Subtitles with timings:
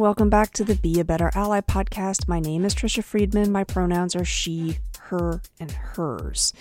[0.00, 2.26] Welcome back to the Be a Better Ally podcast.
[2.26, 3.52] My name is Trisha Friedman.
[3.52, 6.54] My pronouns are she, her, and hers.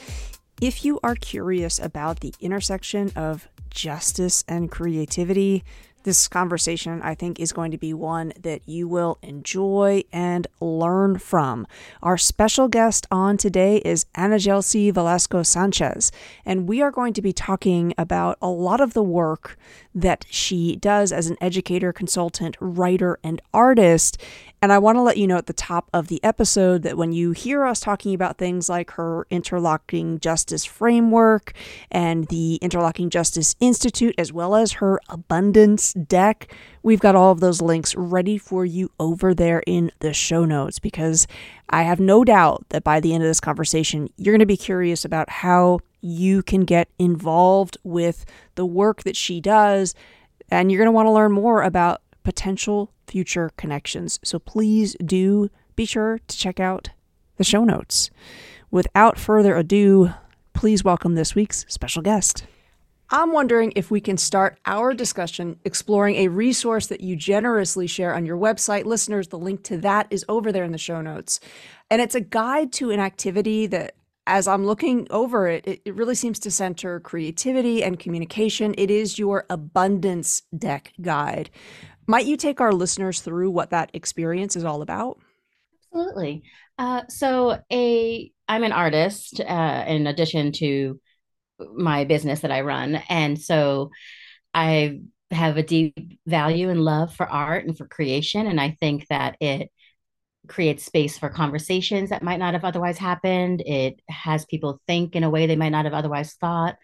[0.59, 5.63] If you are curious about the intersection of justice and creativity,
[6.03, 11.17] this conversation, I think, is going to be one that you will enjoy and learn
[11.19, 11.67] from.
[12.01, 16.11] Our special guest on today is AnaYelsi Velasco Sanchez,
[16.45, 19.57] and we are going to be talking about a lot of the work
[19.93, 24.21] that she does as an educator, consultant, writer, and artist.
[24.61, 27.13] And I want to let you know at the top of the episode that when
[27.13, 31.53] you hear us talking about things like her interlocking justice framework
[31.89, 37.39] and the Interlocking Justice Institute, as well as her abundance deck, we've got all of
[37.39, 41.25] those links ready for you over there in the show notes because
[41.69, 44.57] I have no doubt that by the end of this conversation, you're going to be
[44.57, 49.95] curious about how you can get involved with the work that she does.
[50.51, 54.19] And you're going to want to learn more about potential future connections.
[54.23, 56.89] So please do be sure to check out
[57.37, 58.09] the show notes.
[58.71, 60.11] Without further ado,
[60.53, 62.45] please welcome this week's special guest.
[63.11, 68.13] I'm wondering if we can start our discussion exploring a resource that you generously share
[68.13, 68.85] on your website.
[68.85, 71.39] Listeners, the link to that is over there in the show notes.
[71.89, 73.95] And it's a guide to an activity that,
[74.27, 78.75] as I'm looking over it, it, really seems to center creativity and communication.
[78.77, 81.49] It is your abundance deck guide.
[82.09, 85.19] Might you take our listeners through what that experience is all about?
[85.93, 86.41] Absolutely.
[86.79, 90.99] Uh, so, a I'm an artist uh, in addition to
[91.75, 93.91] my business that I run, and so
[94.55, 99.05] I have a deep value and love for art and for creation, and I think
[99.09, 99.69] that it
[100.47, 103.61] creates space for conversations that might not have otherwise happened.
[103.63, 106.75] It has people think in a way they might not have otherwise thought,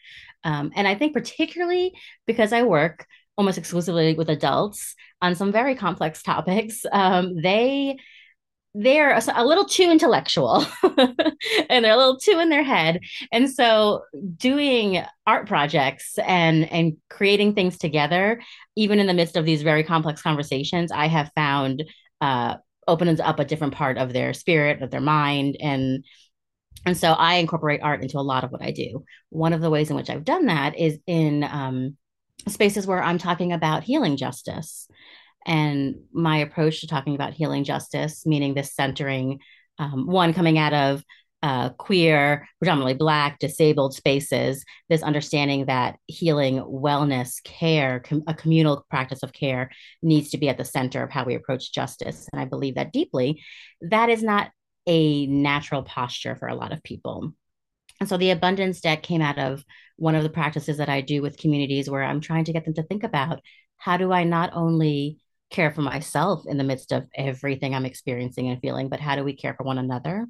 [0.44, 1.94] um, and I think particularly
[2.28, 3.08] because I work
[3.38, 6.86] almost exclusively with adults on some very complex topics.
[6.92, 7.98] Um, they
[8.78, 10.66] they're a, little too intellectual
[11.70, 13.00] and they're a little too in their head
[13.32, 14.04] and so
[14.36, 18.42] doing art projects and and creating things together
[18.76, 21.84] even in the midst of these very complex conversations i have found
[22.20, 26.04] uh, opens up a different part of their spirit of their mind and
[26.86, 29.70] and so i incorporate art into a lot of what i do one of the
[29.70, 31.96] ways in which i've done that is in um,
[32.48, 34.88] spaces where I'm talking about healing justice.
[35.46, 39.40] And my approach to talking about healing justice, meaning this centering,
[39.78, 41.04] um, one coming out of
[41.44, 48.84] uh, queer, predominantly Black, disabled spaces, this understanding that healing, wellness, care, com- a communal
[48.90, 49.70] practice of care
[50.02, 52.28] needs to be at the center of how we approach justice.
[52.34, 53.44] And I believe that deeply.
[53.82, 54.50] That is not
[54.88, 57.34] a natural posture for a lot of people.
[58.00, 59.64] And so the abundance deck came out of
[59.98, 62.74] one of the practices that I do with communities where I'm trying to get them
[62.76, 63.42] to think about
[63.78, 65.20] how do I not only
[65.50, 69.24] care for myself in the midst of everything I'm experiencing and feeling, but how do
[69.24, 70.26] we care for one another?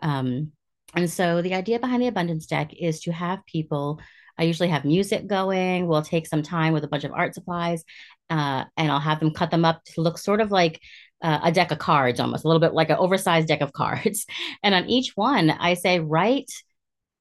[0.00, 0.52] Um,
[0.94, 4.00] and so the idea behind the abundance deck is to have people.
[4.36, 5.86] I usually have music going.
[5.86, 7.84] We'll take some time with a bunch of art supplies,
[8.28, 10.80] uh, and I'll have them cut them up to look sort of like
[11.22, 14.26] uh, a deck of cards, almost a little bit like an oversized deck of cards.
[14.62, 16.50] And on each one, I say, write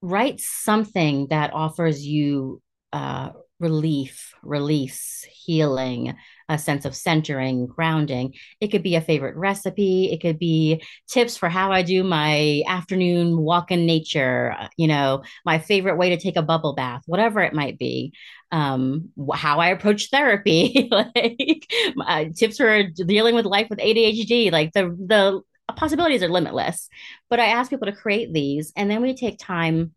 [0.01, 2.61] write something that offers you
[2.93, 3.29] uh,
[3.59, 6.15] relief, release, healing,
[6.47, 8.33] a sense of centering, grounding.
[8.61, 10.11] It could be a favorite recipe.
[10.11, 14.87] It could be tips for how I do my afternoon walk in nature, uh, you
[14.87, 18.13] know, my favorite way to take a bubble bath, whatever it might be.
[18.51, 21.67] Um, how I approach therapy, like
[22.03, 25.41] uh, tips for dealing with life with ADHD, like the the
[25.75, 26.89] possibilities are limitless.
[27.29, 29.93] But I ask people to create these, and then we take time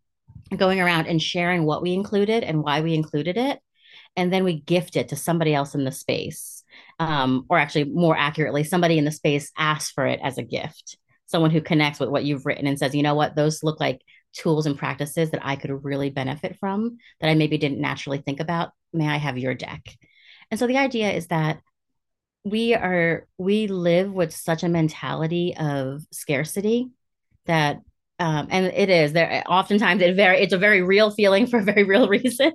[0.55, 3.59] going around and sharing what we included and why we included it.
[4.15, 6.63] And then we gift it to somebody else in the space.
[6.99, 10.97] Um, or actually, more accurately, somebody in the space asks for it as a gift.
[11.25, 14.01] Someone who connects with what you've written and says, you know what, those look like
[14.33, 18.39] tools and practices that I could really benefit from that I maybe didn't naturally think
[18.39, 18.71] about.
[18.91, 19.81] May I have your deck?
[20.51, 21.59] And so the idea is that
[22.43, 26.89] we are we live with such a mentality of scarcity
[27.45, 27.79] that
[28.19, 31.63] um, and it is there oftentimes it very it's a very real feeling for a
[31.63, 32.53] very real reason.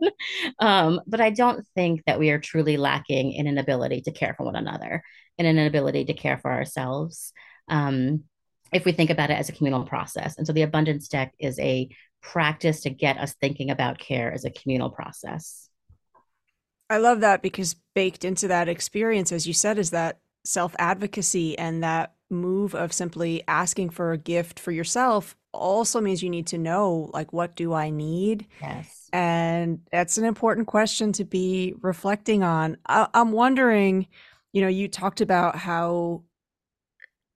[0.59, 4.35] Um, but i don't think that we are truly lacking in an ability to care
[4.37, 5.03] for one another
[5.39, 7.33] and an ability to care for ourselves
[7.69, 8.25] um,
[8.73, 10.37] if we think about it as a communal process.
[10.37, 11.89] And so the abundance deck is a
[12.21, 15.68] practice to get us thinking about care as a communal process
[16.91, 21.59] i love that because baked into that experience as you said is that self advocacy
[21.59, 26.47] and that move of simply asking for a gift for yourself also means you need
[26.47, 28.47] to know like what do I need?
[28.61, 29.09] Yes.
[29.13, 32.77] And that's an important question to be reflecting on.
[32.87, 34.07] I- I'm wondering
[34.55, 36.23] you know, you talked about how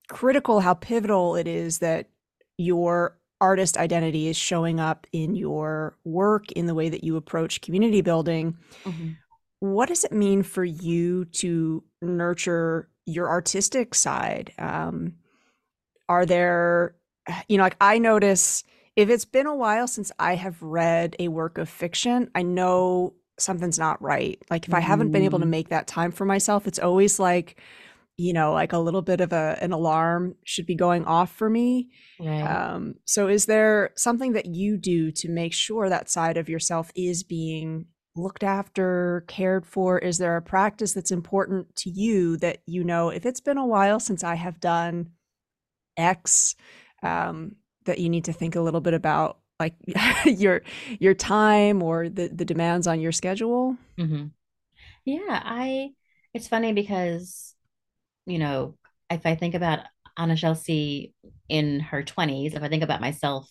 [0.09, 2.09] critical, how pivotal it is that
[2.57, 7.61] your artist identity is showing up in your work, in the way that you approach
[7.61, 8.57] community building.
[8.85, 9.11] Mm-hmm.
[9.63, 14.53] What does it mean for you to nurture your artistic side?
[14.59, 15.19] Um,
[16.09, 16.97] are there,
[17.49, 18.65] you know, like I notice
[18.97, 23.15] if it's been a while since I have read a work of fiction, I know
[23.39, 24.43] something's not right.
[24.51, 25.51] Like if I haven't been able to mm.
[25.51, 27.61] make that time for myself, it's always like,
[28.17, 31.49] you know, like a little bit of a an alarm should be going off for
[31.49, 31.91] me.
[32.19, 32.43] Right.
[32.43, 36.91] Um, so is there something that you do to make sure that side of yourself
[36.97, 39.99] is being looked after, cared for?
[39.99, 43.67] Is there a practice that's important to you that you know if it's been a
[43.67, 45.11] while since I have done
[45.97, 46.55] X,
[47.03, 49.75] um, that you need to think a little bit about like
[50.27, 50.63] your
[50.99, 53.77] your time or the the demands on your schedule?
[53.99, 54.27] Mm-hmm.
[55.05, 55.91] Yeah, I
[56.35, 57.55] it's funny because
[58.27, 58.77] you know,
[59.11, 59.81] if I think about
[60.19, 61.13] AnaYelsi
[61.49, 63.51] in her 20s, if I think about myself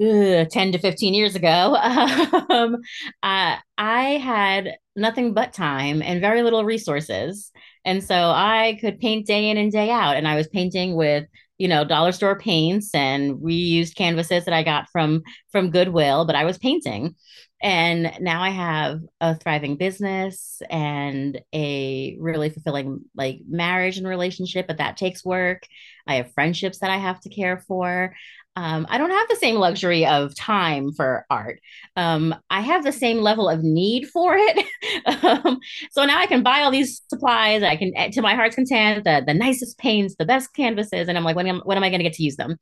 [0.00, 1.76] uh, 10 to 15 years ago,
[2.50, 2.76] um,
[3.22, 7.50] uh, I had nothing but time and very little resources.
[7.84, 10.16] And so I could paint day in and day out.
[10.16, 11.26] And I was painting with
[11.58, 15.22] you know dollar store paints and reused canvases that i got from
[15.52, 17.14] from goodwill but i was painting
[17.62, 24.66] and now i have a thriving business and a really fulfilling like marriage and relationship
[24.66, 25.62] but that takes work
[26.06, 28.14] i have friendships that i have to care for
[28.56, 31.60] um, I don't have the same luxury of time for art.
[31.96, 34.66] Um, I have the same level of need for it.
[35.24, 35.58] um,
[35.90, 37.62] so now I can buy all these supplies.
[37.64, 41.08] I can, to my heart's content, the, the nicest paints, the best canvases.
[41.08, 42.56] And I'm like, when am, when am I going to get to use them?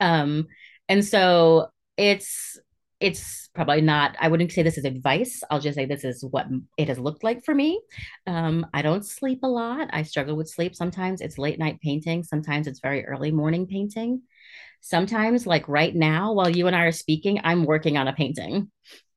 [0.00, 0.46] Um,
[0.88, 2.58] and so it's,
[3.00, 6.46] it's probably not i wouldn't say this is advice i'll just say this is what
[6.76, 7.80] it has looked like for me
[8.26, 12.22] um, i don't sleep a lot i struggle with sleep sometimes it's late night painting
[12.22, 14.20] sometimes it's very early morning painting
[14.80, 18.70] sometimes like right now while you and i are speaking i'm working on a painting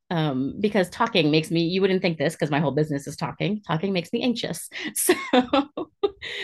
[0.09, 3.61] um, because talking makes me you wouldn't think this because my whole business is talking
[3.65, 5.13] talking makes me anxious so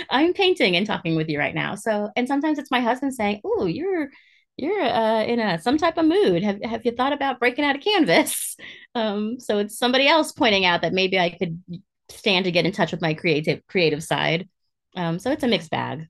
[0.09, 3.41] i'm painting and talking with you right now so and sometimes it's my husband saying
[3.43, 4.09] oh you're
[4.57, 6.43] you're uh, in a some type of mood.
[6.43, 8.57] Have have you thought about breaking out a canvas?
[8.95, 11.61] Um, so it's somebody else pointing out that maybe I could
[12.09, 14.49] stand to get in touch with my creative creative side.
[14.95, 16.07] Um, so it's a mixed bag.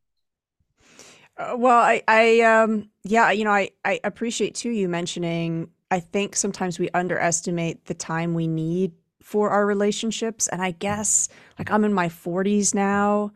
[1.38, 5.70] Uh, well, I, I, um, yeah, you know, I, I appreciate too you mentioning.
[5.92, 8.92] I think sometimes we underestimate the time we need
[9.22, 11.30] for our relationships, and I guess
[11.60, 13.32] like I'm in my 40s now,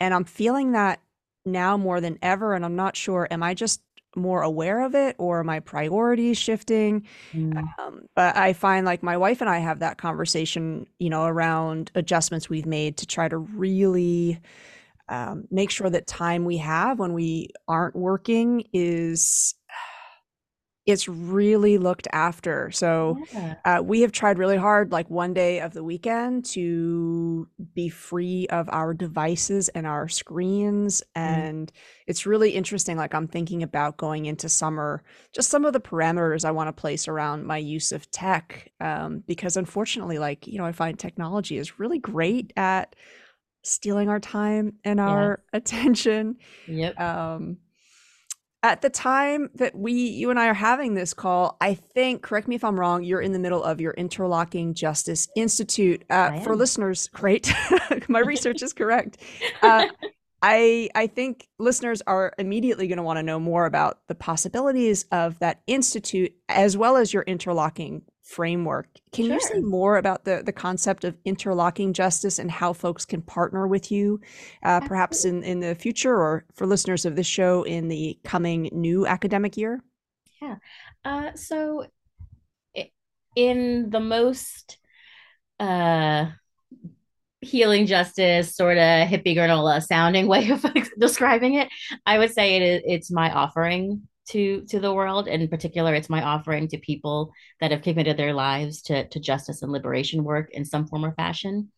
[0.00, 1.00] and I'm feeling that
[1.44, 3.28] now more than ever, and I'm not sure.
[3.30, 3.80] Am I just
[4.16, 7.64] more aware of it or my priorities shifting mm.
[7.78, 11.90] um, but i find like my wife and i have that conversation you know around
[11.94, 14.38] adjustments we've made to try to really
[15.08, 19.54] um, make sure that time we have when we aren't working is
[20.86, 22.70] it's really looked after.
[22.70, 23.54] So yeah.
[23.64, 28.46] uh, we have tried really hard, like one day of the weekend, to be free
[28.48, 31.02] of our devices and our screens.
[31.16, 31.20] Mm.
[31.22, 31.72] And
[32.06, 32.98] it's really interesting.
[32.98, 35.02] Like I'm thinking about going into summer,
[35.34, 39.22] just some of the parameters I want to place around my use of tech, um,
[39.26, 42.94] because unfortunately, like you know, I find technology is really great at
[43.64, 46.36] stealing our time and our attention.
[46.68, 47.00] Yep.
[47.00, 47.58] Um,
[48.62, 52.48] at the time that we you and I are having this call, I think, correct
[52.48, 56.02] me if I'm wrong, you're in the middle of your Interlocking Justice Institute.
[56.08, 57.52] Uh, for listeners, great.
[58.08, 59.18] My research is correct.
[59.60, 59.88] Uh,
[60.42, 65.04] I I think listeners are immediately going to want to know more about the possibilities
[65.12, 68.88] of that institute as well as your interlocking framework.
[69.12, 69.34] Can sure.
[69.34, 73.68] you say more about the, the concept of interlocking justice and how folks can partner
[73.68, 74.20] with you,
[74.62, 78.70] uh, perhaps in, in the future or for listeners of this show in the coming
[78.72, 79.82] new academic year?
[80.40, 80.56] Yeah.
[81.04, 81.86] Uh, so,
[83.36, 84.78] in the most
[85.60, 86.26] uh,
[87.40, 90.64] healing justice sort of hippie granola sounding way of
[90.98, 91.68] describing it,
[92.06, 95.28] I would say it is, it's my offering to to the world.
[95.28, 99.62] In particular it's my offering to people that have committed their lives to to justice
[99.62, 101.70] and liberation work in some form or fashion.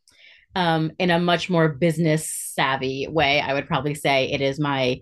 [0.55, 5.01] Um, in a much more business savvy way i would probably say it is my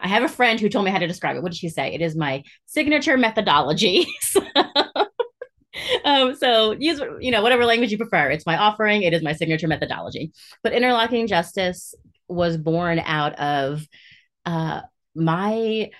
[0.00, 1.42] i have a friend who told me how to describe it.
[1.42, 1.92] What did she say?
[1.92, 4.06] It is my signature methodology.
[6.04, 8.30] Um, so use you know whatever language you prefer.
[8.30, 9.02] It's my offering.
[9.02, 10.32] It is my signature methodology.
[10.62, 11.94] But interlocking justice
[12.28, 13.86] was born out of
[14.44, 14.82] uh,
[15.14, 15.90] my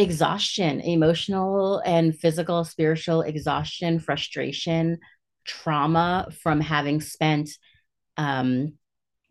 [0.00, 4.98] exhaustion, emotional and physical, spiritual exhaustion, frustration,
[5.44, 7.50] trauma from having spent
[8.16, 8.74] um,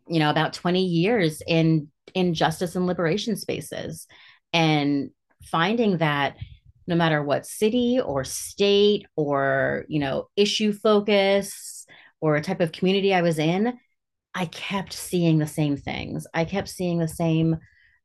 [0.08, 4.08] you know, about 20 years in in justice and liberation spaces
[4.52, 5.10] and
[5.44, 6.36] finding that
[6.88, 11.86] no matter what city or state or, you know, issue focus
[12.20, 13.78] or a type of community I was in,
[14.34, 16.26] I kept seeing the same things.
[16.34, 17.58] I kept seeing the same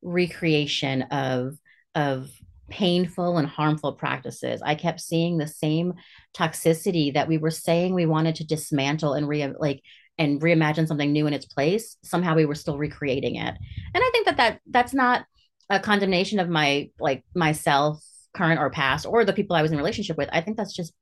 [0.03, 1.57] recreation of
[1.95, 2.29] of
[2.69, 4.61] painful and harmful practices.
[4.63, 5.93] I kept seeing the same
[6.35, 9.81] toxicity that we were saying we wanted to dismantle and re like
[10.17, 11.97] and reimagine something new in its place.
[12.03, 13.55] Somehow we were still recreating it.
[13.93, 15.25] And I think that that that's not
[15.69, 18.03] a condemnation of my like myself
[18.35, 20.29] current or past or the people I was in relationship with.
[20.31, 20.93] I think that's just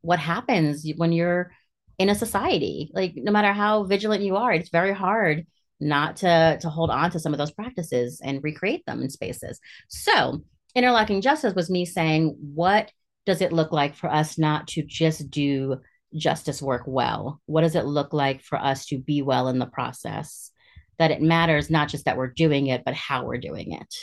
[0.00, 1.50] what happens when you're
[1.98, 2.90] in a society.
[2.94, 5.46] Like no matter how vigilant you are, it's very hard
[5.78, 9.60] not to to hold on to some of those practices and recreate them in spaces.
[9.88, 10.42] So
[10.76, 12.92] interlocking justice was me saying, what
[13.24, 15.78] does it look like for us not to just do
[16.14, 17.40] justice work well?
[17.46, 20.52] What does it look like for us to be well in the process?
[20.98, 23.94] That it matters not just that we're doing it, but how we're doing it.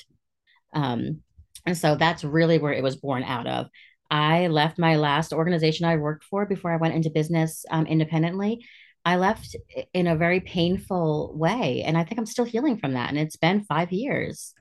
[0.73, 1.21] Um,
[1.65, 3.67] and so that's really where it was born out of.
[4.09, 8.65] I left my last organization I worked for before I went into business um, independently.
[9.05, 9.55] I left
[9.93, 11.83] in a very painful way.
[11.85, 13.09] And I think I'm still healing from that.
[13.09, 14.53] And it's been five years.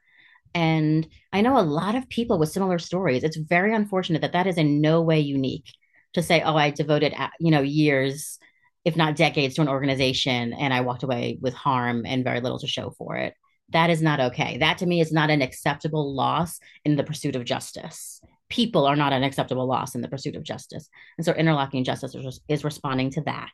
[0.54, 3.24] And I know a lot of people with similar stories.
[3.24, 5.66] It's very unfortunate that that is in no way unique
[6.14, 8.38] to say, oh, I devoted, uh, you know, years,
[8.84, 12.58] if not decades to an organization and I walked away with harm and very little
[12.58, 13.34] to show for it.
[13.70, 14.58] That is not okay.
[14.58, 18.20] That to me is not an acceptable loss in the pursuit of justice.
[18.50, 20.90] People are not an acceptable loss in the pursuit of justice.
[21.16, 23.52] And so interlocking justice is, is responding to that.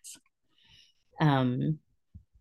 [1.20, 1.78] Um,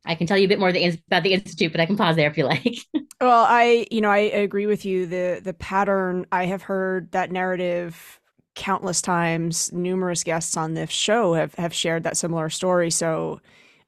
[0.08, 2.30] I can tell you a bit more about the institute, but I can pause there
[2.30, 2.78] if you like.
[3.22, 5.06] well, I, you know, I agree with you.
[5.06, 8.20] The the pattern I have heard that narrative
[8.56, 9.72] countless times.
[9.72, 12.90] Numerous guests on this show have have shared that similar story.
[12.90, 13.42] So,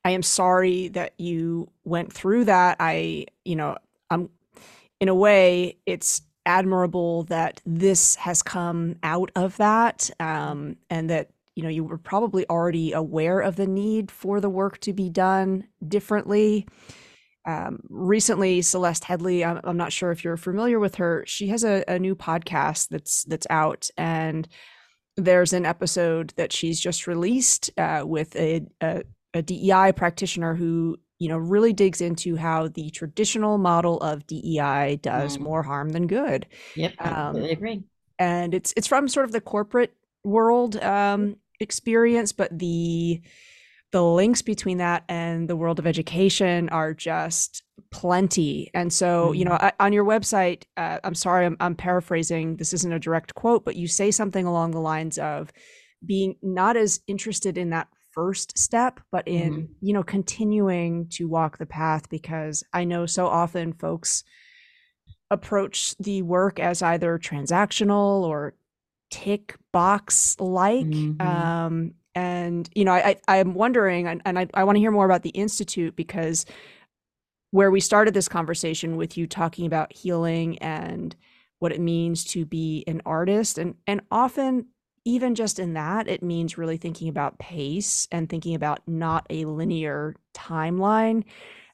[0.03, 2.77] I am sorry that you went through that.
[2.79, 3.77] I, you know,
[4.09, 4.29] I'm
[4.99, 11.29] in a way it's admirable that this has come out of that um, and that
[11.59, 15.09] you know you were probably already aware of the need for the work to be
[15.09, 16.65] done differently.
[17.45, 21.65] Um, recently celeste Headlee, I'm, I'm, not sure if you're familiar with her she has
[21.65, 24.47] a, a new podcast that's that's out and
[25.17, 30.97] there's an episode that she's just released uh, with a, a, a dei practitioner who
[31.17, 35.41] you know really digs into how the traditional model of dei does mm.
[35.41, 36.45] more harm than good.
[36.75, 37.83] Yep i um, agree.
[38.17, 43.21] and it's it's from sort of the corporate world um, experience, but the
[43.91, 48.69] the links between that and the world of education are just plenty.
[48.75, 49.69] And so, you know, mm-hmm.
[49.79, 52.57] on your website, uh, I'm sorry, I'm, I'm paraphrasing.
[52.57, 55.51] This isn't a direct quote, but you say something along the lines of
[56.05, 59.73] being not as interested in that first step but in mm-hmm.
[59.81, 64.23] you know continuing to walk the path because i know so often folks
[65.29, 68.55] approach the work as either transactional or
[69.09, 70.85] tick box like.
[70.85, 71.25] Mm-hmm.
[71.25, 74.91] Um, and you know, I, I am wondering, and, and I, I want to hear
[74.91, 76.45] more about the institute because
[77.51, 81.15] where we started this conversation with you talking about healing and
[81.59, 84.67] what it means to be an artist, and and often
[85.05, 89.45] even just in that, it means really thinking about pace and thinking about not a
[89.45, 91.23] linear timeline.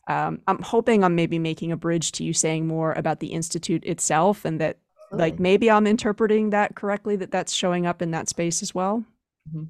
[0.07, 3.83] Um, I'm hoping I'm maybe making a bridge to you saying more about the institute
[3.83, 4.77] itself and that
[5.17, 9.03] like maybe i'm interpreting that correctly that that's showing up in that space as well
[9.49, 9.65] mm-hmm.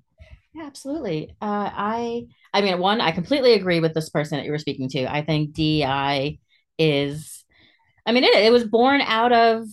[0.53, 4.51] yeah absolutely uh, i i mean one i completely agree with this person that you
[4.51, 6.39] were speaking to i think dei
[6.77, 7.45] is
[8.07, 9.65] I mean, it, it was born out of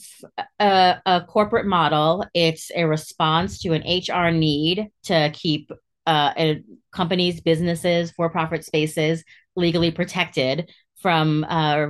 [0.58, 2.24] a, a, corporate model.
[2.32, 5.70] It's a response to an HR need to keep
[6.06, 6.62] uh, a,
[6.92, 9.22] companies, businesses, for profit spaces
[9.54, 10.70] legally protected
[11.02, 11.88] from uh,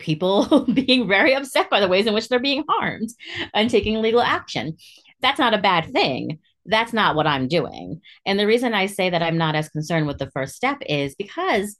[0.00, 3.10] people being very upset by the ways in which they're being harmed
[3.54, 4.76] and taking legal action.
[5.20, 6.38] That's not a bad thing.
[6.66, 8.00] That's not what I'm doing.
[8.26, 11.14] And the reason I say that I'm not as concerned with the first step is
[11.14, 11.76] because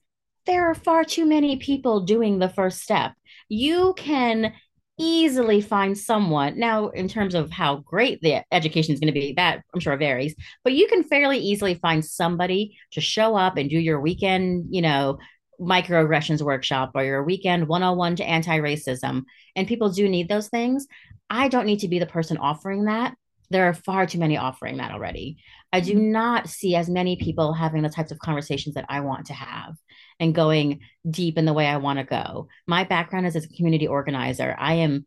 [0.46, 3.12] there are far too many people doing the first step.
[3.48, 4.52] You can
[5.00, 9.32] easily find someone now in terms of how great the education is going to be
[9.32, 13.70] that i'm sure varies but you can fairly easily find somebody to show up and
[13.70, 15.16] do your weekend you know
[15.60, 19.22] microaggressions workshop or your weekend 101 to anti-racism
[19.56, 20.86] and people do need those things
[21.28, 23.14] i don't need to be the person offering that.
[23.50, 25.38] There are far too many offering that already.
[25.72, 26.12] I do mm-hmm.
[26.12, 29.74] not see as many people having the types of conversations that i want to have
[30.18, 32.48] and going deep in the way i want to go.
[32.66, 34.54] My background is as a community organizer.
[34.58, 35.06] I am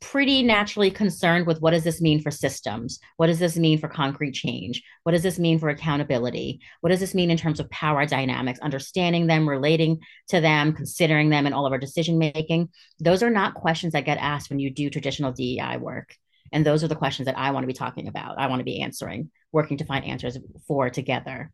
[0.00, 2.98] pretty naturally concerned with what does this mean for systems?
[3.16, 4.82] What does this mean for concrete change?
[5.04, 6.60] What does this mean for accountability?
[6.80, 11.30] What does this mean in terms of power dynamics, understanding them, relating to them, considering
[11.30, 12.70] them in all of our decision making?
[12.98, 16.16] Those are not questions that get asked when you do traditional DEI work.
[16.52, 18.38] And those are the questions that I want to be talking about.
[18.38, 20.36] I want to be answering, working to find answers
[20.66, 21.50] for together.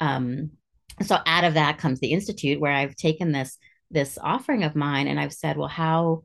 [0.00, 0.50] Um,
[1.02, 3.56] so out of that comes the institute, where I've taken this
[3.92, 6.22] this offering of mine and I've said, well, how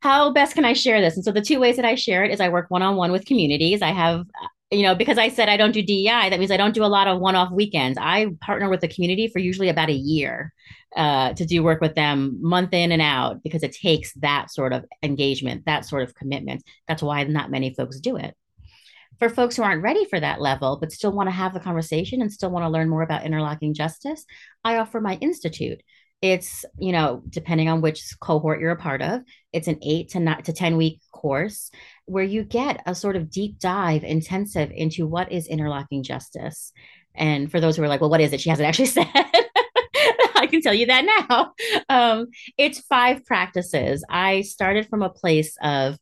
[0.00, 1.16] how best can I share this?
[1.16, 3.10] And so the two ways that I share it is I work one on one
[3.10, 3.82] with communities.
[3.82, 4.26] I have,
[4.70, 6.86] you know, because I said I don't do DEI, that means I don't do a
[6.86, 7.98] lot of one off weekends.
[8.00, 10.52] I partner with the community for usually about a year
[10.96, 14.72] uh, to do work with them month in and out because it takes that sort
[14.72, 16.62] of engagement, that sort of commitment.
[16.86, 18.36] That's why not many folks do it.
[19.18, 22.22] For folks who aren't ready for that level, but still want to have the conversation
[22.22, 24.24] and still want to learn more about interlocking justice,
[24.62, 25.82] I offer my institute
[26.20, 29.20] it's you know depending on which cohort you're a part of
[29.52, 31.70] it's an eight to nine to 10 week course
[32.08, 36.72] where you get a sort of deep dive intensive into what is interlocking justice.
[37.14, 38.40] And for those who are like well what is it?
[38.40, 39.06] She hasn't actually said.
[40.34, 41.52] I can tell you that now.
[41.88, 44.04] Um, it's five practices.
[44.08, 45.98] I started from a place of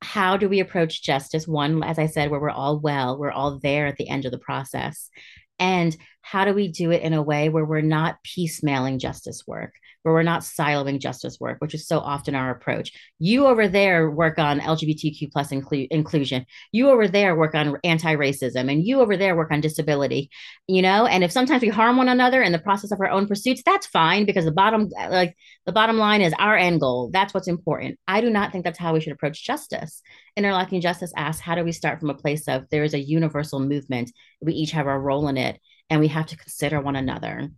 [0.00, 1.46] how do we approach justice?
[1.46, 4.32] One as i said where we're all well we're all there at the end of
[4.32, 5.10] the process.
[5.58, 9.74] And how do we do it in a way where we're not piecemealing justice work
[10.02, 12.92] where we're not siloing justice work which is so often our approach?
[13.18, 16.46] You over there work on lgbtq plus inclu- inclusion.
[16.72, 20.30] You over there work on anti-racism and you over there work on disability
[20.66, 21.06] you know?
[21.06, 23.86] And if sometimes we harm one another in the process of our own pursuits that's
[23.86, 25.36] fine because the bottom like
[25.66, 27.10] the bottom line is our end goal.
[27.12, 27.98] That's what's important.
[28.06, 30.02] I do not think that's how we should approach justice.
[30.36, 33.60] Interlocking justice asks how do we start from a place of there is a universal
[33.60, 34.12] movement.
[34.40, 37.50] We each have our role in it and we have to consider one another.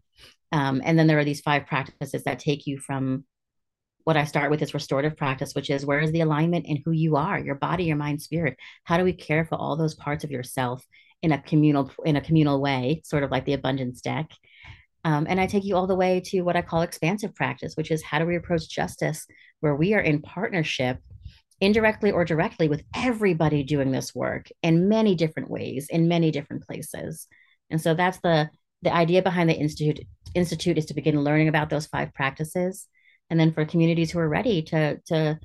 [0.51, 3.25] Um, and then there are these five practices that take you from
[4.05, 6.91] what I start with is restorative practice, which is where is the alignment in who
[6.91, 8.57] you are, your body, your mind, spirit.
[8.85, 10.85] How do we care for all those parts of yourself
[11.23, 14.31] in a communal in a communal way, sort of like the abundance deck.
[15.05, 17.91] Um, and I take you all the way to what I call expansive practice, which
[17.91, 19.27] is how do we approach justice
[19.61, 20.99] where we are in partnership,
[21.61, 26.67] indirectly or directly, with everybody doing this work in many different ways, in many different
[26.67, 27.27] places.
[27.73, 28.51] And so that's the
[28.83, 30.01] the idea behind the institute
[30.35, 32.87] institute is to begin learning about those five practices
[33.31, 35.39] and then for communities who are ready to to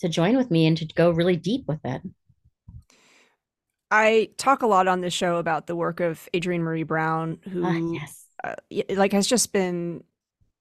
[0.00, 2.02] to join with me and to go really deep with it.
[3.90, 7.64] I talk a lot on this show about the work of Adrienne Maree Brown, who
[7.64, 8.26] uh, yes.
[8.42, 8.54] uh,
[8.90, 10.02] like has just been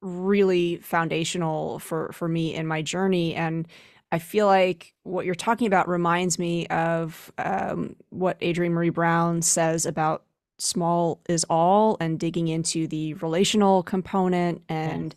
[0.02, 3.68] really foundational for for me in my journey and
[4.12, 9.42] I feel like what you're talking about reminds me of um, what Adrienne Maree Brown
[9.42, 10.25] says about
[10.58, 15.16] small is all and digging into the relational component and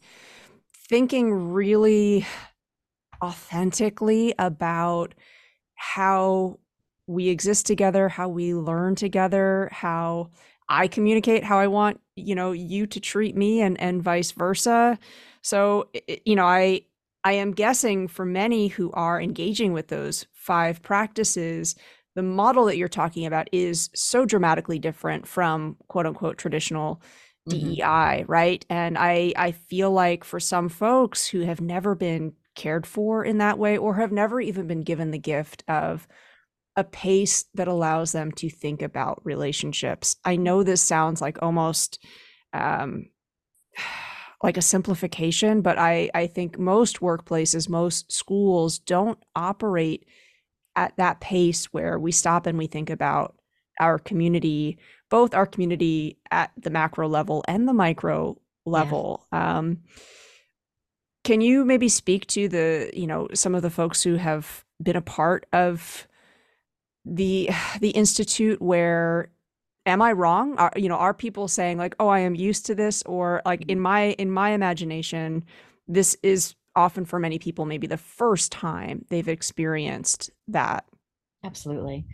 [0.89, 2.27] thinking really
[3.23, 5.15] authentically about
[5.75, 6.59] how
[7.07, 10.31] we exist together, how we learn together, how
[10.69, 14.99] I communicate how I want, you know, you to treat me and and vice versa.
[15.43, 15.89] So,
[16.25, 16.83] you know, I
[17.25, 21.75] I am guessing for many who are engaging with those five practices,
[22.19, 27.01] the model that you're talking about is so dramatically different from quote unquote traditional
[27.49, 27.75] mm-hmm.
[27.75, 28.67] DEI, right?
[28.69, 33.39] And I I feel like for some folks who have never been cared for in
[33.39, 36.09] that way or have never even been given the gift of
[36.75, 40.17] a pace that allows them to think about relationships.
[40.25, 42.05] I know this sounds like almost
[42.53, 43.11] um,
[44.43, 50.05] like a simplification, but I, I think most workplaces, most schools don't operate
[50.79, 53.35] at that pace where we stop and we think about
[53.81, 54.79] our community,
[55.11, 59.27] both our community at the macro level and the micro level.
[59.33, 59.59] Yeah.
[59.59, 59.79] Um,
[61.25, 64.95] can you maybe speak to the, you know, some of the folks who have been
[64.95, 66.07] a part of
[67.05, 69.31] the the institute where
[69.87, 72.75] am i wrong are you know are people saying like oh i am used to
[72.75, 75.43] this or like in my in my imagination
[75.87, 80.85] this is often for many people maybe the first time they've experienced that.
[81.45, 82.07] Absolutely.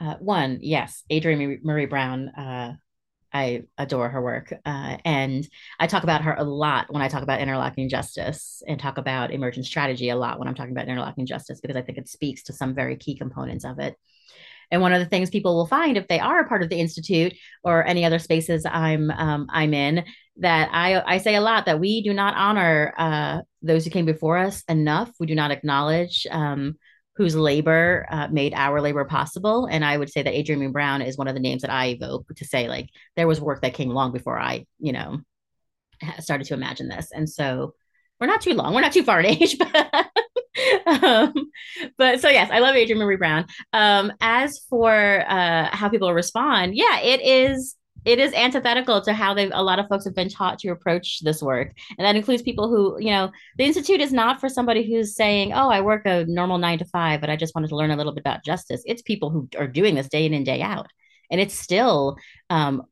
[0.00, 2.74] Uh, one yes adrienne maree brown uh,
[3.32, 5.48] i adore her work uh, and
[5.80, 9.30] i talk about her a lot when i talk about interlocking justice and talk about
[9.30, 12.42] emergent strategy a lot when i'm talking about interlocking justice because i think it speaks
[12.42, 13.96] to some very key components of it
[14.70, 16.80] and one of the things people will find if they are a part of the
[16.80, 20.04] institute or any other spaces I'm um, I'm in
[20.38, 24.06] that I I say a lot that we do not honor uh, those who came
[24.06, 25.10] before us enough.
[25.18, 26.76] We do not acknowledge um,
[27.16, 29.66] whose labor uh, made our labor possible.
[29.66, 32.26] And I would say that Adrienne Brown is one of the names that I evoke
[32.36, 35.20] to say like there was work that came long before I you know
[36.18, 37.10] started to imagine this.
[37.12, 37.74] And so
[38.20, 38.74] we're not too long.
[38.74, 40.06] We're not too far in age, but
[40.86, 41.32] Um,
[41.98, 43.46] but so yes, I love Adrienne Maree Brown.
[43.72, 49.34] Um, as for uh, how people respond, yeah, it is it is antithetical to how
[49.34, 51.72] they a lot of folks have been taught to approach this work.
[51.98, 55.52] And that includes people who you know the institute is not for somebody who's saying
[55.52, 57.96] oh i work a normal nine to five but i just wanted to learn a
[57.96, 58.82] little bit about justice.
[58.86, 60.86] It's people who are doing this day in and day out.
[61.30, 62.16] And it's still
[62.48, 62.84] um,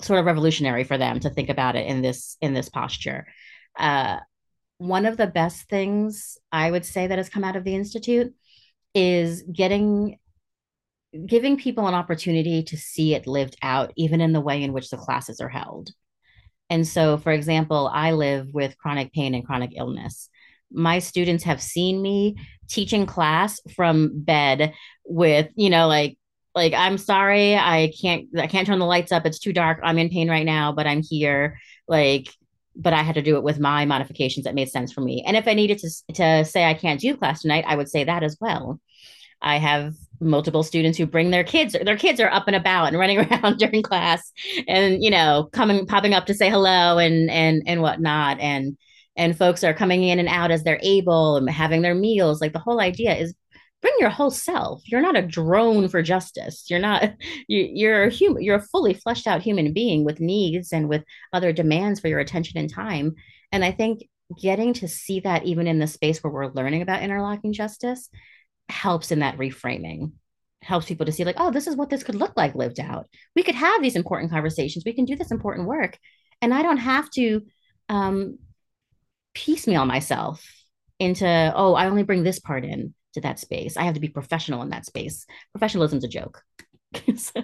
[0.00, 3.26] sort of revolutionary for them to think about it in this in this posture.
[3.78, 4.18] Uh,
[4.80, 8.34] one of the best things i would say that has come out of the institute
[8.94, 10.18] is getting
[11.26, 14.90] giving people an opportunity to see it lived out, even in the way in which
[14.90, 15.90] the classes are held.
[16.68, 20.28] And so, for example, I live with chronic pain and chronic illness.
[20.72, 22.36] My students have seen me
[22.68, 24.72] teaching class from bed
[25.04, 26.16] with, you know, like,
[26.54, 29.26] like I'm sorry, I can't, I can't turn the lights up.
[29.26, 29.80] It's too dark.
[29.82, 31.58] I'm in pain right now, but I'm here.
[31.88, 32.28] Like,
[32.76, 35.22] but I had to do it with my modifications that made sense for me.
[35.26, 38.04] And if I needed to to say I can't do class tonight, I would say
[38.04, 38.80] that as well.
[39.42, 42.98] I have multiple students who bring their kids their kids are up and about and
[42.98, 44.32] running around during class
[44.68, 48.76] and you know coming popping up to say hello and and and whatnot and
[49.16, 52.52] and folks are coming in and out as they're able and having their meals like
[52.52, 53.34] the whole idea is
[53.80, 54.82] bring your whole self.
[54.84, 56.66] You're not a drone for justice.
[56.68, 57.14] You're not
[57.48, 61.04] you, you're a human you're a fully fleshed out human being with needs and with
[61.32, 63.14] other demands for your attention and time.
[63.52, 64.08] And i think
[64.40, 68.08] getting to see that even in the space where we're learning about interlocking justice
[68.68, 70.12] helps in that reframing.
[70.62, 73.06] Helps people to see like oh this is what this could look like lived out.
[73.34, 74.84] We could have these important conversations.
[74.84, 75.98] We can do this important work.
[76.42, 77.42] And i don't have to
[77.88, 78.38] um
[79.34, 80.44] piecemeal myself
[80.98, 84.08] into oh i only bring this part in to that space i have to be
[84.08, 86.42] professional in that space professionalism's a joke
[87.16, 87.42] so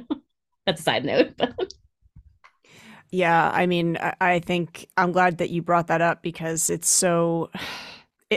[0.64, 1.32] that's a side note
[3.10, 7.50] yeah i mean i think i'm glad that you brought that up because it's so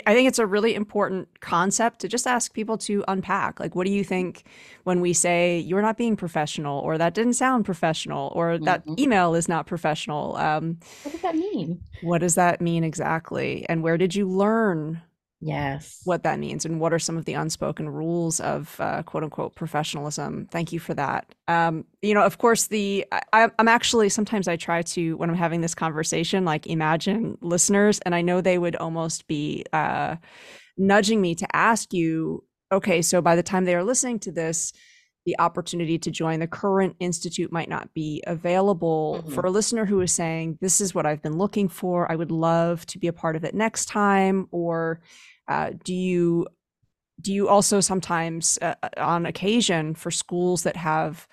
[0.05, 3.59] I think it's a really important concept to just ask people to unpack.
[3.59, 4.43] Like, what do you think
[4.83, 8.65] when we say you're not being professional, or that didn't sound professional, or mm-hmm.
[8.65, 10.35] that email is not professional?
[10.35, 11.81] Um, what does that mean?
[12.03, 13.65] What does that mean exactly?
[13.67, 15.01] And where did you learn
[15.41, 16.01] yes.
[16.05, 19.55] what that means and what are some of the unspoken rules of uh, quote unquote
[19.55, 20.47] professionalism.
[20.51, 21.33] Thank you for that.
[21.47, 25.35] Um, you know of course the I, i'm actually sometimes i try to when i'm
[25.35, 30.15] having this conversation like imagine listeners and i know they would almost be uh,
[30.77, 34.73] nudging me to ask you okay so by the time they are listening to this
[35.25, 39.33] the opportunity to join the current institute might not be available mm-hmm.
[39.33, 42.31] for a listener who is saying this is what i've been looking for i would
[42.31, 45.01] love to be a part of it next time or
[45.47, 46.45] uh, do you
[47.21, 51.27] do you also sometimes, uh, uh, on occasion, for schools that have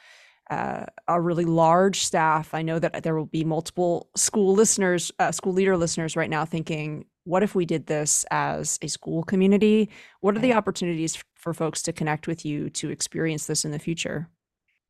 [0.50, 2.54] uh, a really large staff?
[2.54, 6.44] I know that there will be multiple school listeners, uh, school leader listeners, right now
[6.44, 9.90] thinking, "What if we did this as a school community?
[10.20, 13.78] What are the opportunities for folks to connect with you to experience this in the
[13.78, 14.28] future?"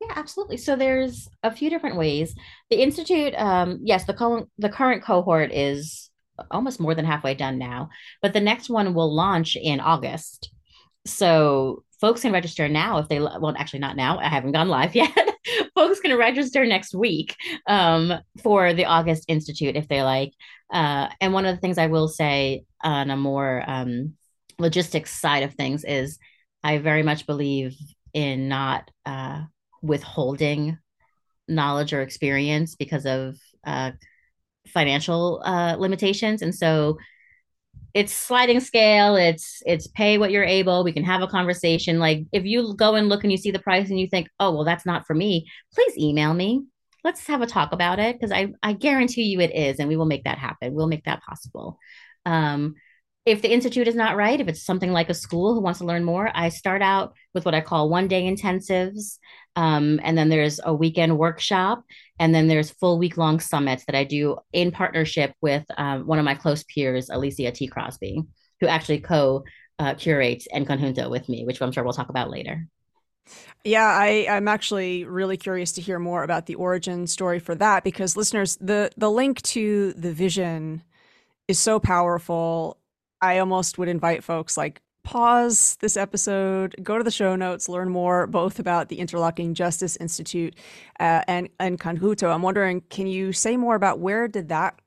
[0.01, 0.57] Yeah, absolutely.
[0.57, 2.33] So there's a few different ways.
[2.71, 6.09] The institute, um, yes, the co- the current cohort is
[6.49, 7.89] almost more than halfway done now.
[8.23, 10.49] But the next one will launch in August.
[11.05, 14.95] So folks can register now if they well actually not now i haven't gone live
[15.03, 15.11] yet
[15.75, 17.35] folks can register next week
[17.67, 20.31] um, for the august institute if they like
[20.73, 24.13] uh, and one of the things i will say on a more um,
[24.59, 26.19] logistics side of things is
[26.63, 27.75] i very much believe
[28.13, 29.41] in not uh,
[29.81, 30.77] withholding
[31.47, 33.91] knowledge or experience because of uh,
[34.67, 36.97] financial uh, limitations, and so
[37.93, 39.15] it's sliding scale.
[39.15, 40.83] It's it's pay what you're able.
[40.83, 41.99] We can have a conversation.
[41.99, 44.51] Like if you go and look and you see the price and you think, oh
[44.51, 45.47] well, that's not for me.
[45.73, 46.63] Please email me.
[47.03, 49.97] Let's have a talk about it because I I guarantee you it is, and we
[49.97, 50.73] will make that happen.
[50.73, 51.77] We'll make that possible.
[52.25, 52.75] Um,
[53.27, 55.85] if the institute is not right, if it's something like a school who wants to
[55.85, 59.17] learn more, I start out with what I call one day intensives.
[59.57, 61.83] Um, and then there's a weekend workshop.
[62.19, 66.19] And then there's full week long summits that I do in partnership with um, one
[66.19, 67.67] of my close peers, Alicia T.
[67.67, 68.23] Crosby,
[68.61, 69.43] who actually co
[69.77, 72.65] uh, curates En Conjunto with me, which I'm sure we'll talk about later.
[73.65, 77.83] Yeah, I, I'm actually really curious to hear more about the origin story for that
[77.83, 80.81] because listeners, the the link to the vision
[81.49, 82.77] is so powerful
[83.21, 87.89] I almost would invite folks like pause this episode, go to the show notes, learn
[87.89, 90.55] more both about the Interlocking Justice Institute
[90.99, 92.29] uh, and En Conjunto.
[92.33, 94.79] I'm wondering, can you say more about where did that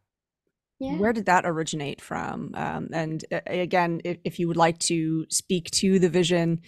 [0.81, 0.97] yeah.
[0.97, 2.53] where did that originate from?
[2.55, 6.63] Um, and uh, again, if, if, you would like to speak to the vision,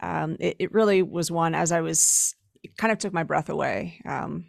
[0.00, 2.34] um, it, it, really was one as I was,
[2.78, 4.00] kind of took my breath away.
[4.06, 4.46] Um,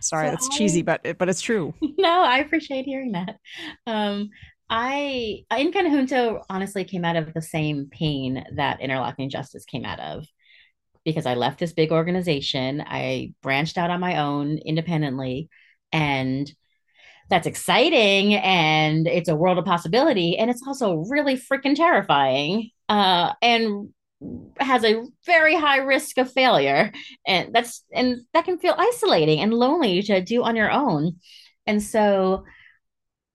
[0.00, 1.74] sorry, so that's I, cheesy, but but it's true.
[1.98, 3.38] No, I appreciate hearing that.
[3.86, 4.30] Um,
[4.70, 10.00] I En Conjunto honestly came out of the same pain that Interlocking Justice came out
[10.00, 10.26] of
[11.04, 12.82] because I left this big organization.
[12.86, 15.48] I branched out on my own independently
[15.90, 16.52] and
[17.30, 23.32] that's exciting and it's a world of possibility and it's also really freaking terrifying uh,
[23.42, 23.90] and
[24.58, 26.92] has a very high risk of failure
[27.26, 31.16] and that's and that can feel isolating and lonely to do on your own
[31.66, 32.44] and so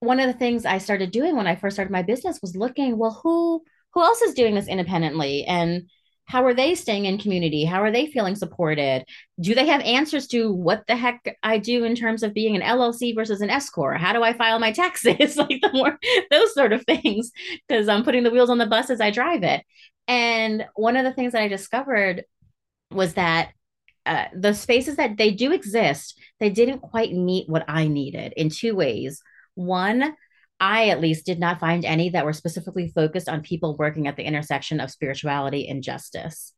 [0.03, 2.97] one of the things i started doing when i first started my business was looking
[2.97, 3.63] well who
[3.93, 5.45] who else is doing this independently?
[5.45, 5.89] And
[6.25, 7.65] how are they staying in community?
[7.65, 9.03] How are they feeling supported?
[9.41, 12.61] Do they have answers to what the heck i do in terms of being an
[12.61, 13.99] llc versus an s corp?
[13.99, 15.37] How do i file my taxes?
[15.43, 15.97] Like the more
[16.31, 17.31] those sort of things
[17.67, 19.63] because i'm putting the wheels on the bus as i drive it.
[20.07, 22.23] And one of the things that i discovered
[22.89, 23.51] was that
[24.05, 28.49] uh, the spaces that they do exist they didn't quite meet what i needed in
[28.49, 29.21] two ways
[29.55, 30.15] one
[30.59, 34.15] I at least did not find any that were specifically focused on people working at
[34.15, 36.53] the intersection of spirituality and justice.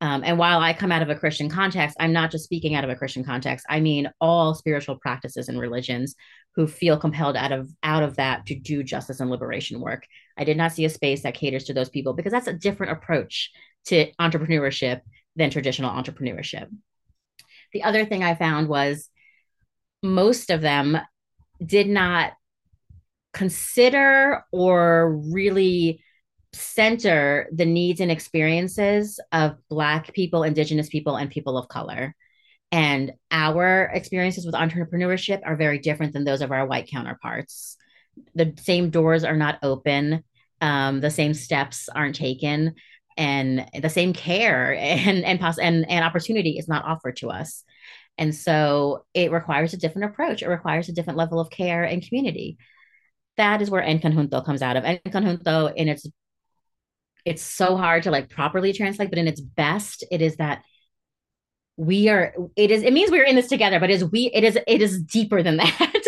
[0.00, 2.82] Um, and while I come out of a Christian context, I'm not just speaking out
[2.82, 3.66] of a Christian context.
[3.68, 6.14] I mean all spiritual practices and religions
[6.56, 10.06] who feel compelled out of out of that to do justice and liberation work.
[10.36, 12.92] I did not see a space that caters to those people because that's a different
[12.92, 13.50] approach
[13.86, 15.02] to entrepreneurship
[15.36, 16.68] than traditional entrepreneurship.
[17.72, 19.08] The other thing I found was
[20.02, 20.98] most of them
[21.64, 22.32] did not
[23.32, 26.02] consider or really
[26.52, 32.14] center the needs and experiences of Black people, Indigenous people, and people of color.
[32.70, 37.76] And our experiences with entrepreneurship are very different than those of our white counterparts.
[38.34, 40.24] The same doors are not open,
[40.60, 42.74] um, the same steps aren't taken,
[43.16, 47.64] and the same care and and, poss- and and opportunity is not offered to us.
[48.18, 50.42] And so it requires a different approach.
[50.42, 52.58] It requires a different level of care and community
[53.36, 54.84] that is where en conjunto comes out of.
[54.84, 56.06] En conjunto in its
[57.24, 60.62] it's so hard to like properly translate, but in its best, it is that
[61.76, 64.58] we are it is it means we're in this together, but is we it is
[64.66, 66.02] it is deeper than that.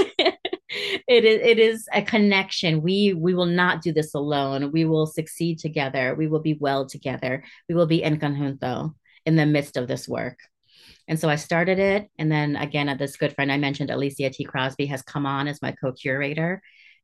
[1.09, 2.83] it is it is a connection.
[2.83, 4.73] We we will not do this alone.
[4.73, 6.14] We will succeed together.
[6.14, 7.45] We will be well together.
[7.69, 10.38] We will be en conjunto in the midst of this work.
[11.07, 12.11] And so I started it.
[12.19, 14.45] And then again, at this good friend I mentioned, Alicia T.
[14.45, 16.62] Crosby, has come on as my co curator.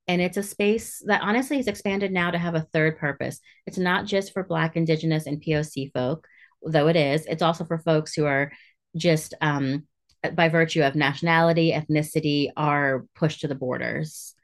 [0.09, 3.41] And it's a space that honestly has expanded now to have a third purpose.
[3.67, 6.27] It's not just for Black, Indigenous, and POC folk,
[6.65, 7.27] though it is.
[7.27, 8.51] It's also for folks who are
[8.97, 9.87] just, um,
[10.35, 14.35] by virtue of nationality, ethnicity, are pushed to the borders.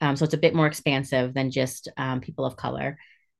[0.00, 2.98] Um, so it's a bit more expansive than just um, people of color.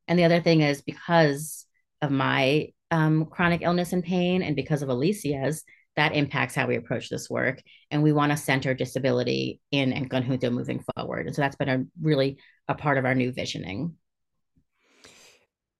[0.09, 1.67] And the other thing is because
[2.03, 5.65] of my um, chronic illness and pain, and because of Alicia's,
[5.97, 7.61] that impacts how we approach this work.
[7.91, 11.27] And we want to center disability in En Conjunto moving forward.
[11.27, 13.97] And so that's been a really a part of our new visioning.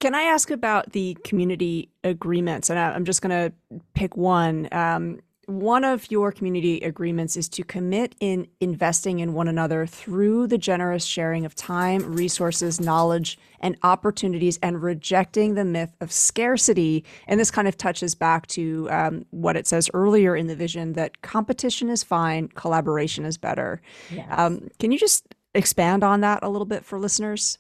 [0.01, 2.71] Can I ask about the community agreements?
[2.71, 4.69] And I'm just going to pick one.
[4.73, 10.47] Um, one of your community agreements is to commit in investing in one another through
[10.47, 17.03] the generous sharing of time, resources, knowledge, and opportunities, and rejecting the myth of scarcity.
[17.27, 20.93] And this kind of touches back to um, what it says earlier in the vision
[20.93, 23.81] that competition is fine, collaboration is better.
[24.11, 24.29] Yes.
[24.31, 27.59] Um, can you just expand on that a little bit for listeners?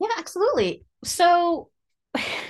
[0.00, 0.84] Yeah, absolutely.
[1.02, 1.70] So,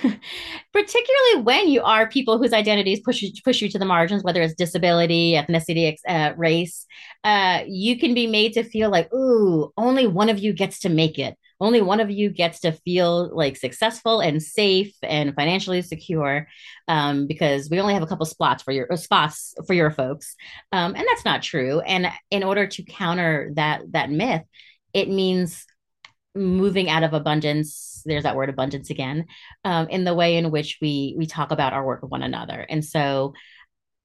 [0.73, 4.41] particularly when you are people whose identities push you, push you to the margins, whether
[4.41, 6.85] it's disability, ethnicity, uh, race,
[7.23, 10.89] uh, you can be made to feel like, ooh, only one of you gets to
[10.89, 11.37] make it.
[11.61, 16.47] Only one of you gets to feel like successful and safe and financially secure,
[16.87, 20.35] um, because we only have a couple spots for your uh, spots for your folks,
[20.71, 21.81] um, and that's not true.
[21.81, 24.43] And in order to counter that that myth,
[24.93, 25.65] it means
[26.35, 29.25] moving out of abundance there's that word abundance again
[29.65, 32.65] um, in the way in which we we talk about our work with one another.
[32.69, 33.33] And so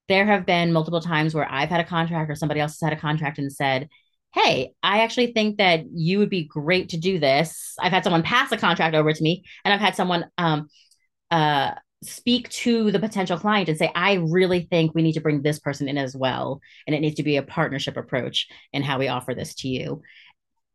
[0.07, 2.97] there have been multiple times where i've had a contract or somebody else has had
[2.97, 3.89] a contract and said
[4.33, 7.75] hey i actually think that you would be great to do this.
[7.79, 10.67] I've had someone pass a contract over to me and i've had someone um,
[11.31, 11.71] uh,
[12.03, 15.59] speak to the potential client and say i really think we need to bring this
[15.59, 19.07] person in as well and it needs to be a partnership approach in how we
[19.07, 20.01] offer this to you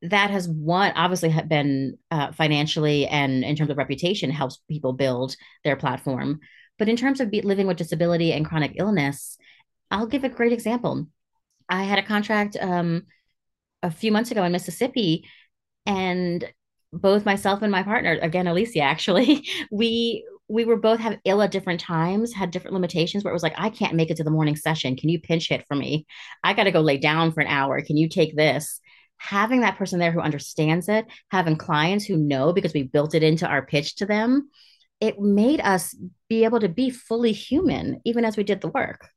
[0.03, 5.37] that has one obviously been uh, financially and in terms of reputation helps people build
[5.65, 6.41] their platform.
[6.79, 9.37] But in terms of be- living with disability and chronic illness
[9.91, 11.07] i'll give a great example.
[11.69, 13.07] I had a contract um,
[13.83, 15.29] a few months ago in mississippi
[15.87, 16.45] and
[16.93, 21.53] both myself and my partner again alicia actually we we were both have ill at
[21.53, 24.31] different times had different limitations where it was like i can't make it to the
[24.31, 24.97] morning session.
[24.97, 26.07] Can you pinch hit for me?
[26.43, 27.81] I got to go lay down for an hour.
[27.81, 28.81] Can you take this
[29.21, 33.23] having that person there who understands it, having clients who know because we built it
[33.23, 34.49] into our pitch to them,
[34.99, 35.95] it made us
[36.31, 39.09] be able to be fully human even as we did the work.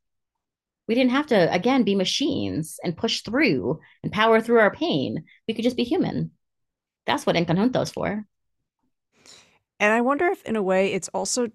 [0.89, 5.23] We didn't have to, again, be machines and push through and power through our pain.
[5.47, 6.31] We could just be human.
[7.05, 8.25] That's what En Conjunto's for.
[9.79, 11.49] And I wonder if, in a way, it's also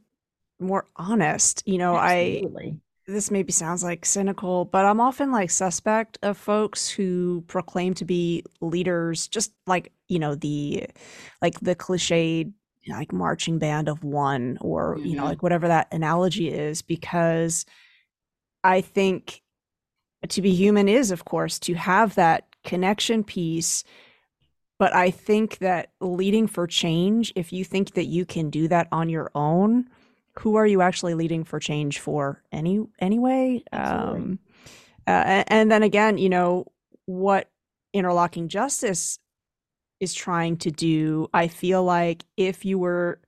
[0.59, 1.63] more honest.
[1.67, 2.77] You know, Absolutely.
[2.77, 7.95] I this maybe sounds like cynical, but I'm often like suspect of folks who proclaim
[7.95, 10.87] to be leaders, just like, you know, the
[11.41, 12.53] like the cliched
[12.87, 15.07] like marching band of one or, mm-hmm.
[15.07, 15.31] you know, mm-hmm.
[15.31, 17.65] like whatever that analogy is, because
[18.63, 19.43] I think
[20.29, 23.85] to be human is, of course, to have that connection piece.
[24.79, 28.87] But I think that leading for change, if you think that you can do that
[28.93, 29.89] on your own,
[30.41, 33.63] who are you actually leading for change for any anyway?
[33.73, 34.39] Um,
[35.07, 36.67] uh, and, then again you know
[37.07, 37.51] what
[37.93, 39.19] interlocking justice
[40.01, 43.19] is trying to do i feel like if you were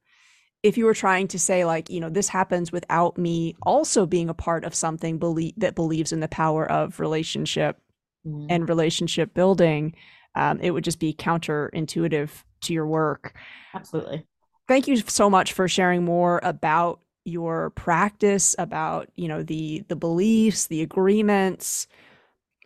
[0.63, 4.29] if you were trying to say like you know this happens without me also being
[4.29, 7.81] a part of something belie- that believes in the power of relationship
[8.27, 8.47] mm.
[8.51, 9.95] and relationship building
[10.37, 13.35] um, it would just be counterintuitive to your work.
[13.75, 14.25] Absolutely
[14.71, 19.97] thank you so much for sharing more about your practice about you know the the
[19.97, 21.89] beliefs the agreements.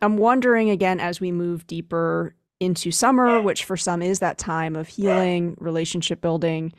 [0.03, 4.75] I'm wondering again as we move deeper into summer which for some is that time
[4.75, 6.73] of healing relationship building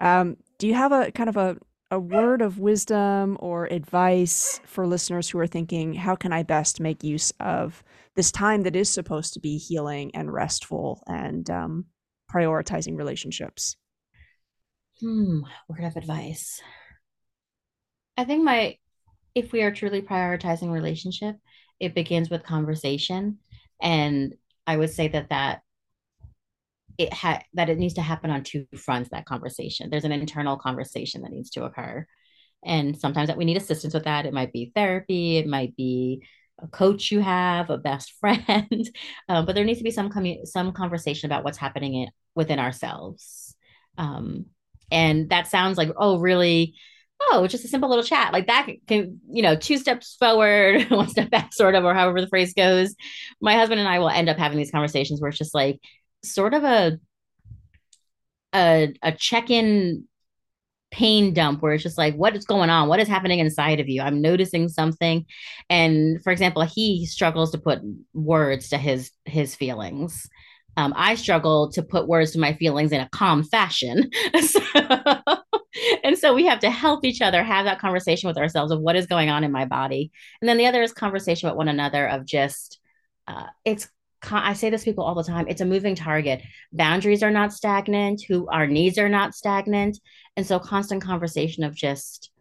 [0.00, 1.56] um, do you have a kind of a,
[1.92, 6.80] a word of wisdom or advice for listeners who are thinking how can i best
[6.80, 7.82] make use of
[8.14, 11.86] this time that is supposed to be healing and restful and um,
[12.30, 13.76] prioritizing relationships
[15.02, 16.62] Hmm, word of advice.
[18.16, 18.78] I think my,
[19.34, 21.36] if we are truly prioritizing relationship,
[21.80, 23.38] it begins with conversation,
[23.80, 24.34] and
[24.66, 25.62] I would say that that
[26.98, 29.10] it had that it needs to happen on two fronts.
[29.10, 32.06] That conversation, there's an internal conversation that needs to occur,
[32.64, 34.26] and sometimes that we need assistance with that.
[34.26, 36.24] It might be therapy, it might be
[36.62, 38.90] a coach you have, a best friend,
[39.28, 42.58] um, but there needs to be some commu- some conversation about what's happening in, within
[42.58, 43.56] ourselves.
[43.98, 44.46] Um,
[44.92, 46.74] and that sounds like, oh, really?
[47.20, 48.32] Oh, just a simple little chat.
[48.32, 52.20] Like that can, you know, two steps forward, one step back, sort of, or however
[52.20, 52.94] the phrase goes.
[53.40, 55.80] My husband and I will end up having these conversations where it's just like
[56.22, 56.98] sort of a
[58.54, 60.04] a, a check-in
[60.90, 62.86] pain dump where it's just like what is going on?
[62.86, 64.02] What is happening inside of you?
[64.02, 65.24] I'm noticing something.
[65.70, 67.80] And for example he struggles to put
[68.12, 70.28] words to his his feelings
[70.76, 74.10] um, I struggle to put words to my feelings in a calm fashion.
[74.40, 74.60] so,
[76.02, 78.96] and so we have to help each other have that conversation with ourselves of what
[78.96, 80.10] is going on in my body.
[80.40, 82.80] And then the other is conversation with one another of just,
[83.28, 83.88] uh, it's,
[84.30, 85.46] I say this to people all the time.
[85.48, 86.42] It's a moving target.
[86.72, 88.22] Boundaries are not stagnant.
[88.28, 89.98] Who our needs are not stagnant.
[90.36, 92.31] And so constant conversation of just,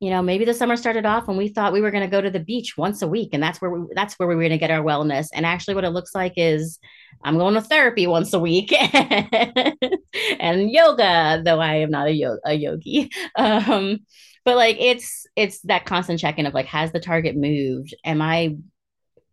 [0.00, 2.20] you know maybe the summer started off and we thought we were going to go
[2.20, 4.50] to the beach once a week and that's where we that's where we were going
[4.50, 5.28] to get our wellness.
[5.32, 6.78] And actually what it looks like is
[7.22, 8.72] i'm going to therapy once a week
[10.40, 13.10] and yoga though i am not a, yo- a yogi.
[13.36, 14.00] Um,
[14.44, 17.94] but like it's it's that constant check-in of like has the target moved?
[18.04, 18.56] Am i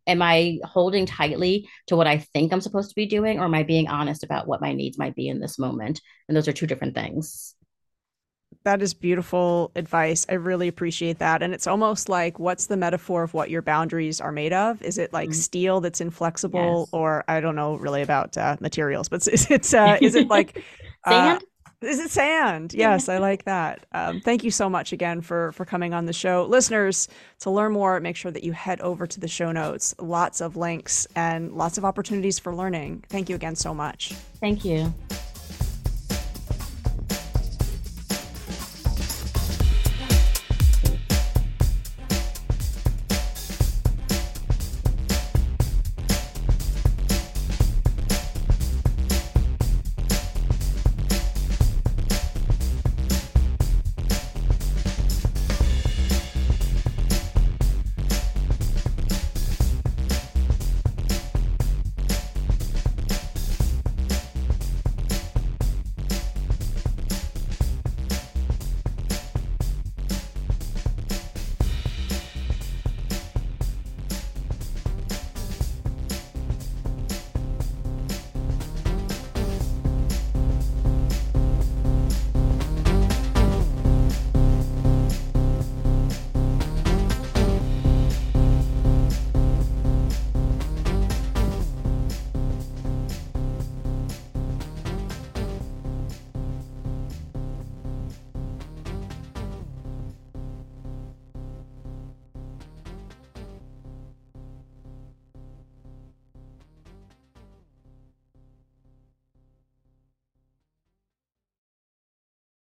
[0.08, 3.54] am i holding tightly to what i think i'm supposed to be doing or am
[3.54, 6.02] i being honest about what my needs might be in this moment?
[6.28, 7.56] And those are two different things
[8.63, 10.26] that is beautiful advice.
[10.30, 11.41] I really appreciate that.
[11.41, 14.82] And it's almost like what's the metaphor of what your boundaries are made of?
[14.82, 15.39] Is it like mm-hmm.
[15.39, 16.89] steel that's inflexible, yes.
[16.91, 20.63] or I don't know really about uh, materials, but is it uh, is it like
[21.08, 21.41] sand?
[21.41, 21.45] Uh,
[21.82, 22.76] is it sand?
[22.76, 23.88] Yes, I like that.
[23.91, 27.08] Um, thank you so much again for for coming on the show, listeners.
[27.39, 29.95] To learn more, make sure that you head over to the show notes.
[29.97, 33.04] Lots of links and lots of opportunities for learning.
[33.10, 34.13] Thank you again so much.
[34.39, 34.93] Thank you.